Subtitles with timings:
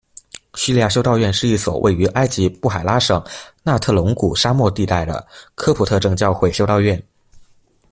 [0.55, 3.23] 叙利亚修道院是一所位于埃及布海拉省
[3.61, 6.99] 纳特隆谷沙漠地带的科普特正教会修道院。